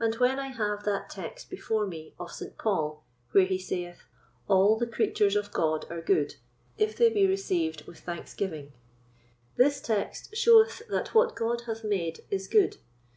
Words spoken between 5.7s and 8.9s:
are good, if they be received with thanksgiving."